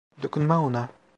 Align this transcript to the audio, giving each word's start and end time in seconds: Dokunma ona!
Dokunma 0.21 0.57
ona! 0.59 0.89